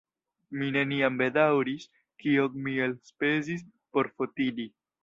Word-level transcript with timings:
Mi 0.61 0.69
neniam 0.77 1.19
bedaŭris, 1.19 1.85
kion 2.25 2.59
mi 2.65 2.77
elspezis 2.89 3.65
por 3.93 4.15
Fotini. 4.17 4.69